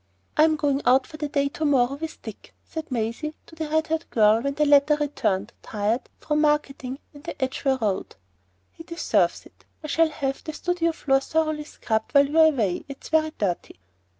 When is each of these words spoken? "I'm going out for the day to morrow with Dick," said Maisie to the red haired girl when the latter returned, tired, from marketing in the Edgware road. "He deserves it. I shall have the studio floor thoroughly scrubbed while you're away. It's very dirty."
"I'm 0.35 0.55
going 0.55 0.81
out 0.83 1.05
for 1.05 1.17
the 1.17 1.27
day 1.27 1.47
to 1.49 1.63
morrow 1.63 1.93
with 1.93 2.19
Dick," 2.23 2.55
said 2.65 2.91
Maisie 2.91 3.35
to 3.45 3.53
the 3.53 3.69
red 3.69 3.85
haired 3.85 4.09
girl 4.09 4.41
when 4.41 4.55
the 4.55 4.65
latter 4.65 4.95
returned, 4.95 5.53
tired, 5.61 6.01
from 6.19 6.41
marketing 6.41 6.97
in 7.13 7.21
the 7.21 7.39
Edgware 7.39 7.77
road. 7.79 8.15
"He 8.71 8.81
deserves 8.83 9.45
it. 9.45 9.63
I 9.83 9.85
shall 9.89 10.09
have 10.09 10.43
the 10.43 10.53
studio 10.53 10.91
floor 10.91 11.19
thoroughly 11.19 11.65
scrubbed 11.65 12.15
while 12.15 12.27
you're 12.27 12.45
away. 12.47 12.83
It's 12.89 13.09
very 13.09 13.29
dirty." 13.37 13.79